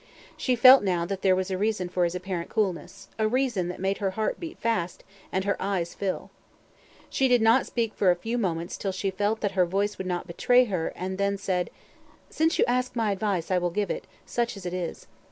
[0.35, 3.79] She felt now that there was a reason for his apparent coolness a reason that
[3.79, 6.31] made her heart beat fast and her eyes fill.
[7.11, 10.07] She did not speak for a few moments till she felt that her voice would
[10.07, 11.69] not betray her, and then said:
[12.31, 15.05] "Since you ask my advice, I will give it, such as it is.